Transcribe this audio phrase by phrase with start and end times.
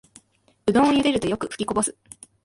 [0.65, 1.95] うどんをゆでるとよくふきこぼす